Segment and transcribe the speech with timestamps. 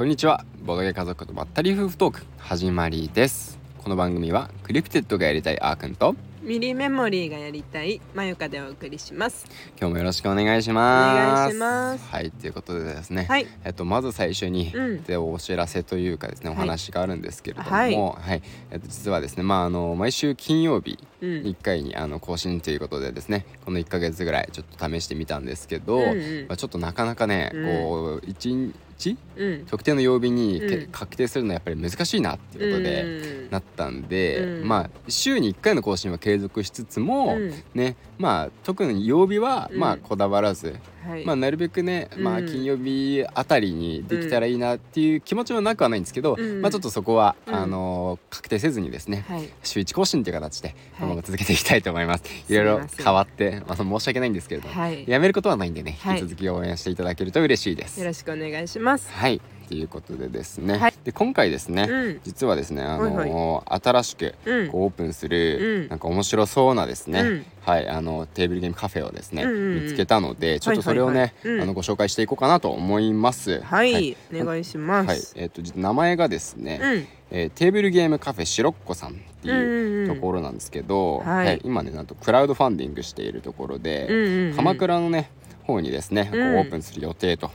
[0.00, 0.46] こんにちは。
[0.62, 3.58] ボドゲ家族とまったり夫婦トーク始まりです。
[3.76, 8.00] この番組はクリプテッドがやりたいあーくんとミリメモリーがやりたい。
[8.14, 9.44] まゆかでお送りします。
[9.78, 11.26] 今日もよろしくお願いします。
[11.26, 12.04] お願いします。
[12.10, 13.46] はいということでですね、はい。
[13.62, 15.02] えっとまず最初に、うん。
[15.02, 16.60] でお知らせというかですねおはい。
[16.60, 17.94] 話があるんですけれども、はい。
[17.94, 18.42] はい。
[18.70, 26.46] えっと、実はですねまああの毎週金曜日うん1回にあの更新ということでですねこの1ヶ月ぐらいちょっと試してみたんですけど、うんうん。
[26.48, 27.66] まあ、ちょっとなかなかね、うん。
[27.66, 29.66] こう1日うん。
[29.66, 30.90] 特定の曜日にけ、うん。
[30.90, 33.06] 確定するのはやっぱり難しいなっていうことで、う
[33.46, 33.50] ん。
[33.50, 34.68] なったんで、うん。
[34.68, 37.52] まあ週に1回の更新は継続しつつも、うん。
[37.74, 39.78] ねまあ特に曜日はうん。
[39.78, 40.76] まあこだわらず、
[41.06, 41.24] はい。
[41.24, 46.62] まあなるべくね、まあうん金曜日あたりにできたらいいなっていう気持ちはなくはないんですけど、うん。
[46.62, 47.54] まあちょっとそこは、うん。
[47.54, 49.48] あの確定せずにですね、はい。
[49.62, 50.76] 週1更新という形ではい。
[50.98, 52.24] このまま続けていきたいと思います。
[52.48, 55.04] い、ろいろすいません変わって、まあ、申し訳ないんですけれども、はい。
[55.08, 56.20] やめることはないんでね、はい。
[56.20, 57.98] 引き続き応援していただけると嬉しいです。
[58.00, 59.10] よろしくお願いします。
[59.10, 59.40] はい
[59.70, 60.94] ということでですね、はい。
[61.04, 62.20] で今回ですね、うん。
[62.24, 64.68] 実はですね、あのはい新しくうん。
[64.68, 65.88] こうオープンする、うん。
[65.88, 67.46] なんか面白そうなですね、うん。
[67.62, 69.56] はいあのテーブルゲームカフェをですね、うんうん。
[69.56, 71.62] うん見つけたのでちょっとそれをね、はいはいはいうん。
[71.62, 73.60] あのご紹介していこうかなと思います。
[73.60, 75.18] はい、お願いしまはい。
[75.18, 77.06] す、えっ、と実名前がですね、うん。
[77.30, 81.60] えーテーブルゲームカフェシロッコさんっていううんうんうんところなんですけど、はい。
[81.62, 84.56] 今ねなんとクラウドファンディングしているところで、うんうんうん。
[84.56, 85.30] 鎌倉のね
[85.62, 86.58] 方にですね、こううん。
[86.58, 87.52] オープンする予定と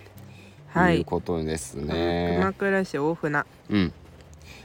[0.75, 0.97] はい。
[0.99, 2.53] いうことです鎌ね。
[2.57, 3.45] 倉市大船。
[3.69, 3.93] うん、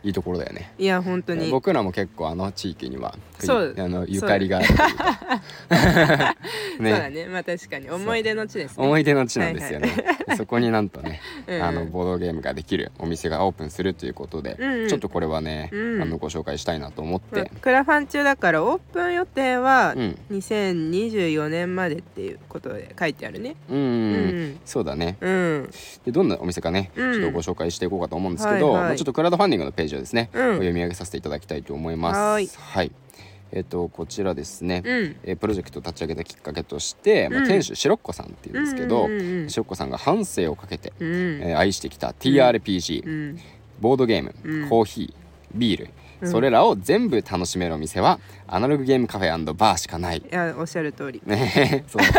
[0.03, 0.75] いいところだよね。
[0.77, 1.51] いや本当に。
[1.51, 3.75] 僕らも結構あの地域にはそう。
[3.79, 6.37] あのゆかりがあるというか。
[6.79, 6.83] そう。
[6.91, 7.27] だね。
[7.27, 7.89] まあ確かに。
[7.89, 8.85] 思い出の地ですね。
[8.85, 9.89] 思い出の地なんですよね、
[10.37, 11.63] そこになんとね、 うん。
[11.63, 14.83] あのボードゲームができるお店がオープンするということで、うん。
[14.83, 16.03] うんちょっとこれはね、うん。
[16.03, 20.19] あのご紹介したいなと思って、クラファン中だからオープン予定はうん。
[20.31, 23.57] 2024年までっていうことで書いてあるね。
[23.69, 25.17] うん、うんそうだね。
[25.21, 25.71] うん。
[26.05, 27.13] でどんなお店かね、うん。
[27.13, 28.89] ちょっとご紹介していこうかと思うんですけど、はいはい。
[28.89, 30.53] まあ、ちょっとクラウドファンディングのページをですね、うん。
[30.55, 32.19] 読み上げさせていただきたいと思います。
[32.19, 32.49] はい。
[32.57, 32.93] はい
[33.53, 35.17] えっ、とこちらですね、うん。
[35.25, 37.47] えープロジェクトを立ち上げたきっかけとして、まあ、うん。
[37.47, 39.51] 店主シロッコさんっていうんですけど、うんうんうんうん。
[39.51, 41.41] シロッコさんが半生をかけて、うん。
[41.43, 43.39] えー愛してきた TRPG、うん。
[43.81, 44.69] ボードゲーム、うん。
[44.69, 45.91] コーヒービール、うん
[46.27, 50.19] それらを全部楽しめるお店はアナログゲームカフェバーしかない。
[50.19, 51.23] いやおっしゃる通り。
[51.25, 52.11] ね その通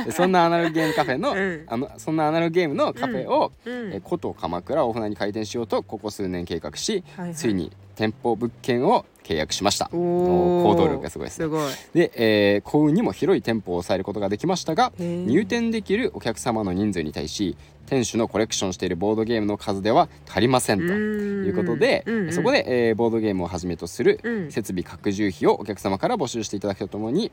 [0.00, 1.64] りでそんなアナログゲームカフェの,、うん。
[1.66, 3.92] あのそんなアナログゲームのカフェを、うん。
[3.92, 7.34] えー古都鎌倉大船に開店しようとここ数年計画し、はいはい。
[7.34, 9.90] ついに店舗物件を契約しました。
[9.92, 11.44] お行動力がすごいですね。
[11.44, 11.70] すごい。
[11.94, 17.56] で、えー幸運にも広い店舗を抑えることができましたが入店できるお客様の人数に対し
[17.88, 22.32] 店主のコレクションしているボードゲームの数では足りませんということで、うんうん。
[22.32, 24.52] そこで、えーボードゲームをはじめとするうん。
[24.52, 27.32] 設備拡充費をお客様から募集していただくとともに、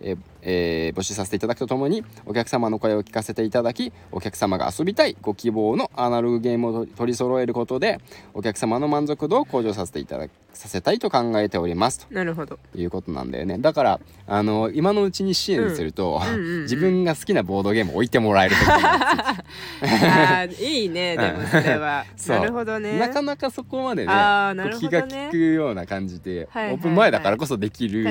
[0.00, 8.00] えーえー募集させていただくとともにお客様の声を聞かせていただきお客様が遊びたいご希望のアナログゲームを取り揃えることで
[8.32, 12.06] お客様の満足度を向上させていたださせたいと考えております。
[12.06, 12.58] となるほど。
[12.74, 13.58] いうことなんだよね。
[13.58, 16.28] だからあの今のうちに支援すると、うん。
[16.28, 16.62] うんうんうん。
[16.62, 21.16] 自分が好きなボードゲームを置いてもらえると あーいいね。
[21.16, 22.04] でもそれは。
[22.28, 22.98] なるほどね。
[22.98, 26.74] なかなかそこまでねあーなるほどね利くような感じで、はいはいはい。
[26.76, 28.06] オープン前だからこそできる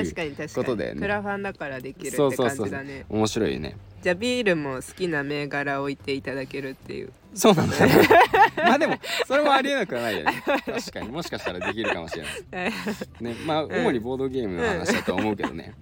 [0.54, 1.00] ことだよね。
[1.00, 2.56] クラファンだからできるってそうそうそう。
[2.58, 3.06] 感じだね。
[3.08, 3.76] 面白いよね。
[4.02, 7.12] じゃあビールも好きな銘柄置いていただけるっていう。
[7.34, 8.08] そうなんだよね。
[8.56, 10.42] まあでもそれもありえなくはないよね。
[10.46, 11.08] 確かに。
[11.08, 12.72] もしかしたらできるかもしれない。
[13.20, 15.74] ねまあ 主にボードゲームの話だとは思うけどね、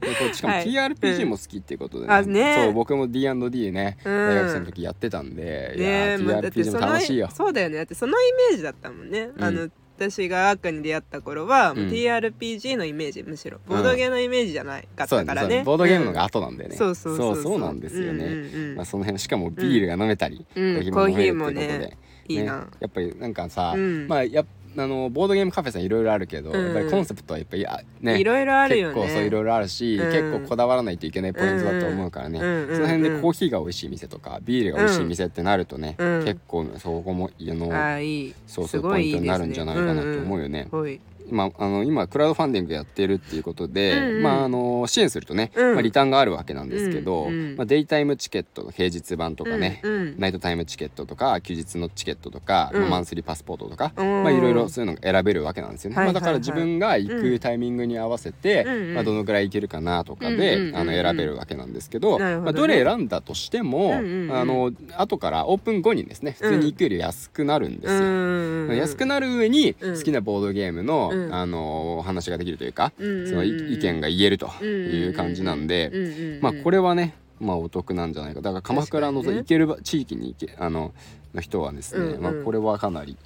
[0.00, 0.66] でこうしかもはい。
[0.66, 2.62] TRPG も好きっていうことで、あね。
[2.64, 4.12] そう僕も D&D ね、うん。
[4.12, 7.28] 大学生の時やってたんで、いや TRPG も楽しいよ。
[7.32, 7.76] そうだよね。
[7.76, 9.42] だってそのイメージだったもんね、うん。
[9.44, 9.68] あの
[10.00, 13.58] 私が赤に出会った頃は、もううん TRPG のイメージむしろ。
[13.66, 15.62] ボードゲーのイメージじゃないかったからね。
[15.62, 17.58] ボードゲームのがうん後なんだよね、そうそうそうそう。
[17.58, 20.90] なんですよね、まあ、その辺しかもビールが飲めたり、うん。
[20.92, 21.96] コーヒーもねで、
[22.28, 24.08] いいな、ねやっぱりなんかさ、うん。
[24.08, 26.64] まあやっあのボードゲームカフェさんいろいろあるけど、うん。
[26.64, 28.20] やっぱりコンセプトはやっぱりあね。
[28.20, 28.94] いろいろあるよね。
[28.94, 36.24] 結構そういろいろあるし、うん結構こだわらないといけないポイントだと思うからね、うんうんその辺うんでコーヒーが美味しい店とかビールが美味しい店ってなるとね、うん。
[36.24, 38.34] 結構そこもあのああいい。
[38.46, 40.68] そうそうポイントになるんじゃないかなと思うよね。
[40.70, 41.00] ほい
[41.30, 44.22] 今あの今クラウドファンディングやってるっていうことで、うんうん。
[44.22, 45.74] まああの支援するとね、うん。
[45.74, 47.56] まあ、リターンがあるわけなんですけど、うんうん。
[47.56, 50.14] まあ、デイタイムチケットの平日版とかね、うんうん。
[50.18, 52.80] ナイトタイムチケットとか休日のチケットとか、うん。
[52.82, 54.22] まあマンスリーパスポートとか、うん。
[54.24, 58.64] まあいろいろそういうのが選べるわけなんですよね、まあ、だから自分が行くタイミングに合わせて、
[58.94, 64.00] まあ、どのぐらい行けるかなとかで、あの選べるわけなんですけどまあ、どれ選んだとしても、あ
[64.44, 68.00] の後からオープン後にですね普通に行くより安くなるんですよ。
[68.00, 69.96] うん安くなる上にうん。
[69.96, 71.34] 好きなボードゲームの、うん。
[71.34, 78.40] あのお話ができるというか、そのい意見が言えるという感じなんで、まあこれはねまあお得なんじゃないか。
[78.40, 80.92] だから鎌倉のね行けるば地域に行けあの
[81.34, 82.22] の人はですね、うんうん。
[82.22, 83.16] まあ、これはかなり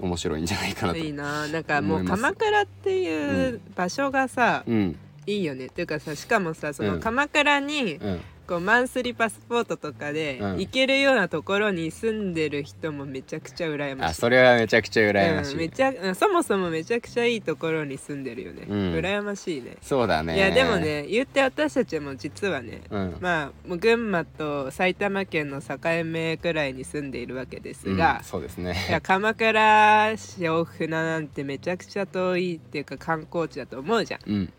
[0.00, 0.98] 面白いんじゃないかなと。
[0.98, 1.46] いいな。
[1.48, 4.96] なんかもう鎌倉っていう場所がさ、うん。
[5.26, 5.66] いいよね。
[5.66, 7.00] っていうかさしかもさそうのん。
[7.00, 8.20] 鎌倉にうん
[8.50, 10.58] こうマンスリーパスポートとかでうん。
[10.58, 14.10] 行けるようなところに住んでる人もめちゃくちゃ羨ましい。
[14.10, 19.76] あそれはめちゃくちゃ羨ましい、うん、めちゃうんそもそもめちゃくちゃいいところに住んでるよね、うん羨ましいね。
[19.80, 20.36] そうだね。
[20.36, 23.16] いやでもね言って私たちも実はねうん。
[23.20, 28.74] まあもう群馬と埼玉県の境目くらいに住んでいるわけですがうん、そうですね。
[28.88, 34.20] いや 鎌倉市大船なんてめちゃくちゃ遠いっていうか観光地だと思うじゃん。
[34.26, 34.52] うん。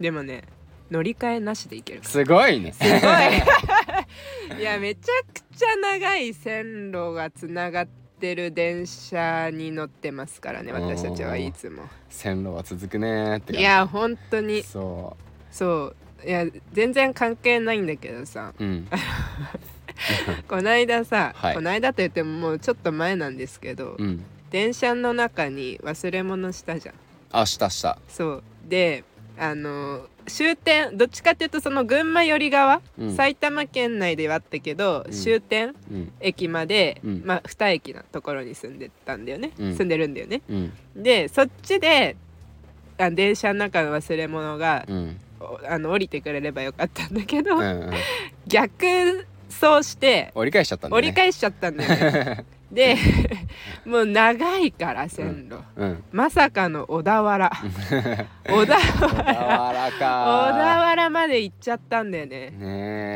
[0.00, 0.44] でもね
[0.92, 2.72] 乗り換えなしで行けるすごいね。
[2.72, 4.60] すごい。
[4.60, 7.86] いやめちゃくちゃ長い線路がつながっ
[8.20, 11.84] てる電車に乗ってますからね私たちはいつも。
[12.10, 14.62] 線路は続くねーっていや本当に。
[14.62, 15.16] そ
[15.50, 15.94] そ
[16.24, 16.28] う。
[16.28, 16.44] いや
[16.74, 18.52] 全然関係ないんだけどさ。
[18.58, 18.88] ううん。
[20.46, 21.54] こないださ、はい。
[21.54, 24.22] こないだと言ってももうちょっと前なんですけど、うん。
[24.50, 26.94] 電車の中に忘れ物したじゃん。
[27.30, 27.98] あしたした。
[28.08, 28.42] そう。
[28.68, 29.04] で
[29.38, 33.16] あの終点どっちかっていうとその群馬寄り側、うん。
[33.16, 35.12] 埼玉県内ではあったけど、うん。
[35.12, 36.12] 終点うん。
[36.20, 37.22] 駅まで、うん。
[37.24, 39.76] まあ2駅のところに住んでたんだよね、うん。
[39.76, 40.42] 住んでるんだよね。
[40.48, 40.72] うん。
[40.96, 42.16] でそっちで
[42.98, 44.86] あ電車の中の忘れ物が、
[45.68, 49.20] あの降りてくれればよかったんだけど、う
[49.60, 50.98] んうして折り返しちゃったんだね。
[50.98, 52.44] 折り返しちゃったんだよね。
[52.72, 52.96] で
[53.84, 56.04] もう長いから線路、うん。
[56.10, 57.50] まさかの小田原。
[58.48, 60.54] 小田小原小田か
[60.86, 62.50] 原まで行っちゃったんだよね。
[62.50, 62.52] ね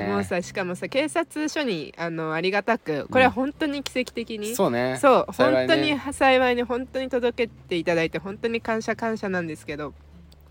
[0.08, 0.12] え。
[0.12, 4.98] もうさしかもさ警察署にあのありがたくこれは本当に奇跡的に、そうね。
[5.00, 5.66] そう本ね。
[5.66, 9.94] 当に幸いに本当に届けていただいて本当に感謝感謝なんですけど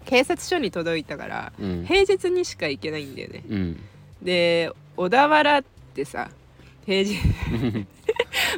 [0.06, 1.86] 警察署に届いたからうん。
[1.88, 3.44] 平日にしか行けないんだよね。
[3.48, 3.84] うん。
[4.24, 6.30] で小田原ってさ
[6.86, 7.18] 平日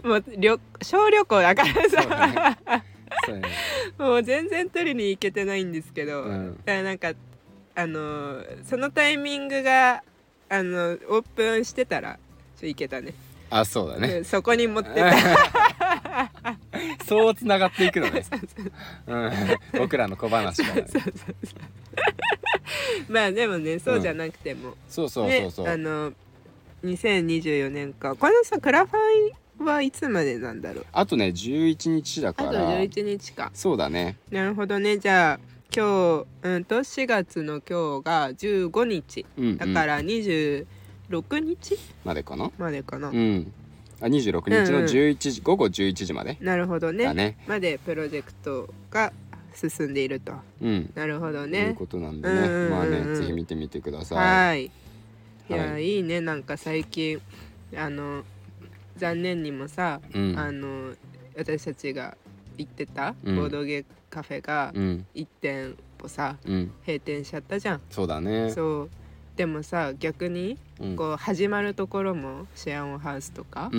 [0.04, 3.42] もう旅小旅行だからさ、うだね。
[3.98, 6.58] もう全然取りに行けてないんですけど、うん。
[6.58, 7.14] だからなんか
[7.76, 10.04] あのーそのタイミングが
[10.50, 12.18] あのオープンしてたら
[12.60, 13.14] ちょ行けたね。
[13.50, 14.18] あそうだね。
[14.18, 15.14] うんそこに持ってた。
[17.08, 18.26] そうつながっていくのね。
[19.08, 19.32] うん。
[19.78, 20.82] 僕らの小話から。
[20.82, 20.88] ね
[23.08, 25.68] まあでもねそうじゃなくても、そうそうねそうそう。
[25.68, 26.14] あの
[26.84, 28.16] 2024年か。
[28.16, 30.86] このさクラファンはいつまでなんだろう？
[30.92, 33.52] あとね11日だあとから11日か。
[33.54, 34.18] そうだね。
[34.32, 34.98] なるほどね。
[34.98, 35.40] じゃあ
[35.76, 39.58] 今日うんと4月の今日が15日うんうん。
[39.58, 40.66] だから26
[41.40, 42.52] 日までかな？
[42.58, 43.52] までかな、うん。
[44.00, 44.86] あ26日のうんうん。
[44.86, 46.38] 11時、午後11時まで。
[46.40, 47.06] なるほどね。
[47.06, 47.38] だね。
[47.48, 49.12] までプロジェクトが
[49.56, 50.34] 進んでいると。
[50.62, 50.92] うん。
[50.94, 52.72] なるほどというねことなんでね、うんうんうんうん。
[52.72, 54.18] まあねぜひ見てみてください。
[54.18, 54.72] はい
[55.50, 55.54] い。
[55.54, 56.22] や、、はいいね。
[56.22, 57.20] なんか最近
[57.76, 58.24] あの
[58.98, 60.38] 残念にもさ、うん。
[60.38, 60.94] あの
[61.38, 62.18] 私たちが
[62.58, 63.38] 行ってたボうん。
[63.46, 65.06] ードゲーカフェがうん。
[65.16, 66.72] 1店舗さうん。
[66.86, 68.52] 閉店しちゃったじゃん、そうだね。
[68.52, 68.90] そう。
[69.36, 70.96] でもさ逆にうん。
[70.96, 73.70] こう始まるところもシェアオンハウスとか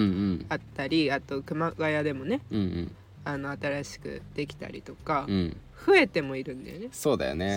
[0.48, 2.92] あったりあと熊谷でもねうんうん
[3.28, 5.56] あの新しくできたりとか、うん。
[5.86, 6.88] 増えてもいるんだよね。
[6.90, 7.56] そうだよね。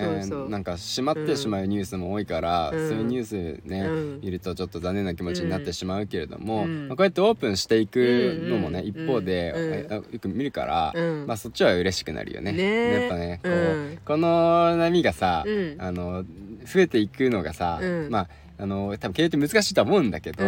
[0.49, 2.89] なんか閉まってしまうニュースも多いから、うん。
[2.89, 4.21] そういうニュースね、うん。
[4.21, 6.87] 見るとちょっと残念な気持ちになってしまうけれども、うん。
[6.89, 11.25] まあこうやってオープンしていくのもね、うん一方で、よく見るから、うん。
[11.25, 12.51] まあそっちは嬉しくなるよね。
[12.51, 12.63] ね。
[12.63, 13.55] えやっぱねこう、う
[13.93, 13.97] ん。
[14.05, 15.75] この波がさ、うん。
[15.79, 16.23] あの
[16.65, 18.09] 増えていくのがさ、うん。
[18.11, 18.27] まあ
[18.59, 20.43] あの多分経営って難しいとは思うんだけど、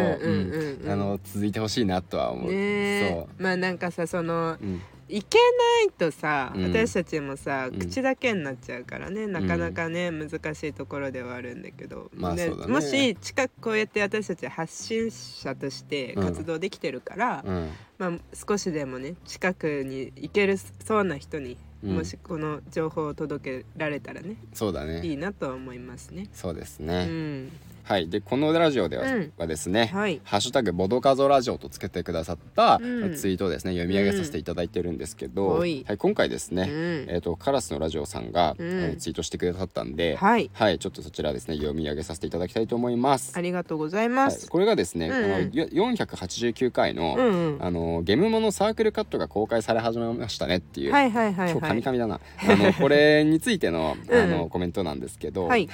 [1.24, 2.51] 続いてほしいなとは思う。
[2.51, 3.10] ねえ。
[3.10, 4.82] そまあなんかさそのう、うん
[5.15, 6.63] いけないとさ、うん。
[6.63, 7.79] 私たちもさうん。
[7.79, 12.50] 口だけになっちゃうからね、なかなかね難しいところではあるんだけど、でまあね。
[12.50, 17.70] もし近くこうやって私たち発信者として活動できてるから、うん。
[18.00, 21.96] まあ、少しでもね近くに行けるそうな人に、うん。
[21.98, 25.05] もしこの情報を届けられたらねそうだね。
[25.05, 26.27] いいなとは思いますね。
[26.34, 27.51] そうですうね、ん、
[27.84, 28.10] はい。
[28.10, 29.34] でこのラジオでは,、うん。
[29.38, 30.22] はですね、はい。
[30.24, 33.16] ハッシュタグボドカゾラジオとつけてくださったうん。
[33.16, 35.54] ツイートをですね読み上げさせていただいてるんですけど、うん。
[35.54, 37.06] ははいい、今回ですね、うん。
[37.10, 38.68] えっ、とカラスのラジオさんが、うん。
[38.68, 40.50] えーツイートしてくださったんで、はい。
[40.54, 43.34] はい、ちょっとそちらですね読み上げさせていただきたいと思います。
[43.36, 44.50] ありがとうございまはい、す。
[44.50, 47.63] これがですね、うんあのよ489回の、うんうん。
[47.63, 51.75] あのゲームモノサークルカットが公開され始めましたねっていう、はいはいはい今日カはい。
[51.75, 54.30] ミカミだな、あの これについてのあうん。
[54.30, 55.68] のコメントなんですけど、はい。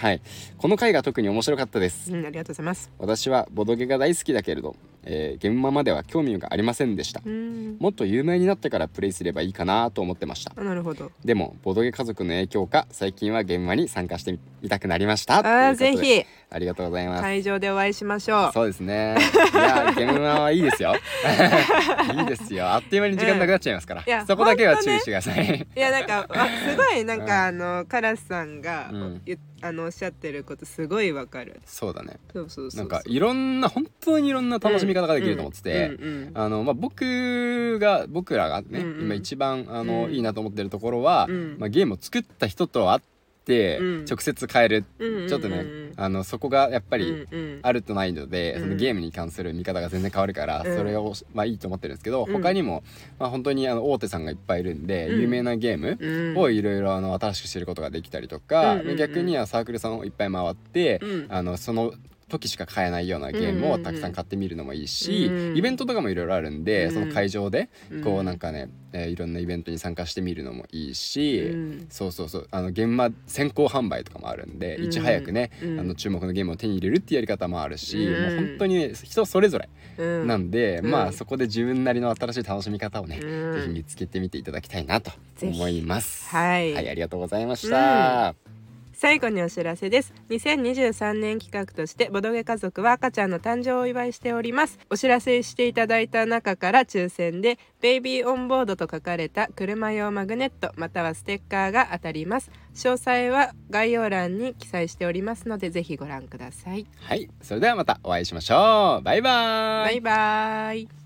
[0.57, 2.91] この回が特に面白かったですうん、ありがとうございます。
[2.97, 7.21] 私はボドゲが大好きだけれどえー、現場までは興味がありませんでした。
[7.25, 7.77] うん。
[7.79, 10.53] もっと有名になってからプレイすればいいかなと思ってました。
[10.55, 11.11] あなるほど。
[11.23, 15.39] でもボドゲ家族の影響か最近は現場に参加してみたくなりました。
[15.39, 16.25] あーぜひ。
[16.51, 18.51] ありがとうございます、会場でお会いしましょう。
[18.53, 19.15] そうですね。
[19.53, 20.95] いや現場はいいですよ。
[22.17, 22.67] いいですよ。
[22.67, 27.25] あっという間に時間なくなっちゃいますから、いやそこだけは注意してください、いやなんかあすごいなんうん。
[27.27, 29.21] かあのカラスさんがうん。
[29.61, 31.59] あのおっしゃってることすごいわかる。
[31.65, 32.17] そうだね。
[32.31, 32.79] そうそうそう。
[32.79, 35.97] なんかいろんな本当にいろんな楽しみ方ができると思ってて、
[36.33, 40.13] あのまあ、僕が僕らがね、今一番あの、うん。
[40.13, 41.55] いいなと思ってるところは、うん。
[41.59, 43.01] まあ、ゲームを作った人と会っ
[43.45, 44.05] て、うん。
[44.05, 44.85] 直接変える、
[45.27, 47.25] ちょっとねあのそこがやっぱり
[47.63, 48.61] あるとないので、うん。
[48.61, 50.77] そのゲームに関する見方が全然変わるから、うん。
[50.77, 52.33] それを、まあ、いいと思ってるんですけど、うん。
[52.33, 52.83] 他にも、
[53.17, 55.21] まあ、本当にあの大手さんがいっぱいいるんで、うん。
[55.21, 56.37] 有名なゲーム、うん。
[56.37, 61.25] をいろいろあの新しく知ることができたりとか、逆にはサークルさんをいっぱい回って、うん。
[61.29, 61.93] あのその
[62.29, 66.91] 時しか買えないようなゲームをたくさん買ってみるのもいいし、うんイベントとかもいろいろあるんで、うん。
[66.91, 67.69] その会場で
[68.03, 71.87] こううんなんかね、えーいろんなイベントに参加してみるのもいいし、うん。
[71.89, 74.85] そうそうそうあの現場先行販売とかもあるんで、うん。
[74.85, 75.79] いち早くね、うん。
[75.79, 78.21] あの注目のゲームを手に入れるっていうやり方もあるし、うん。
[78.21, 80.27] もう本当にね人それぞれうん。
[80.27, 80.91] なんで、うん。
[80.91, 83.53] まあそこで自分なりの新しい楽しみ方をね、うん。
[83.53, 86.27] ぜひ見つけてみていただきたいなと思います。
[86.29, 86.73] はい。
[86.73, 88.58] はい、ありがとうございました。
[88.99, 90.13] 最後にお知らせです。
[90.29, 94.77] 2023年企画としてボドゲ家族は赤ちゃんの誕生をお祝いしております。
[94.89, 102.51] お知らせしていただいた中から抽選でベイビーオンボードと書かれた車用マグネットまたはステッカーが当たります。
[102.75, 106.85] 詳細は概要欄に記載しておりますのでぜひご覧ください。
[106.99, 109.01] はい、それではまたお会いしましょう。
[109.01, 110.01] バイバーイ。
[110.01, 110.98] バイバイ